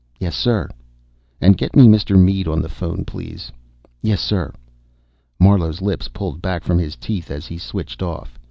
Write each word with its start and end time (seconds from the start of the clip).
"Yes, 0.19 0.35
sir." 0.35 0.67
"And 1.39 1.55
get 1.59 1.75
me 1.75 1.87
Mr. 1.87 2.19
Mead 2.19 2.47
on 2.47 2.59
the 2.63 2.67
phone, 2.69 3.05
please." 3.05 3.51
"Yes, 4.01 4.19
sir." 4.19 4.51
Marlowe's 5.39 5.79
lips 5.79 6.07
pulled 6.07 6.41
back 6.41 6.63
from 6.63 6.79
his 6.79 6.95
teeth 6.95 7.29
as 7.29 7.45
he 7.45 7.59
switched 7.59 8.01
off. 8.01 8.39